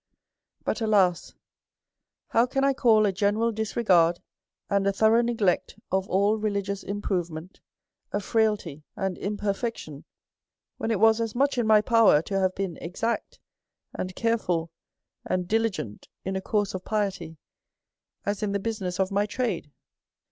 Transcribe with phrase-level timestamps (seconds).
[0.65, 1.35] But, alas!
[2.29, 4.19] how can 1 call a ge neral disregard,
[4.67, 7.61] and a thorough neglect of all religi ous improvement,
[8.11, 10.05] a frailty and imperfection;
[10.79, 13.37] when it v/as as much in my power to have been exact,
[13.93, 14.71] and careful,
[15.23, 17.37] and diligent in a course of piety,
[18.25, 19.71] as in the business of my trade.